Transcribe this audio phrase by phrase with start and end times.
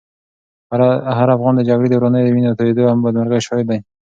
[1.17, 3.79] هر افغان د جګړې د ورانیو، وینو تویېدو او بدمرغیو شاهد دی.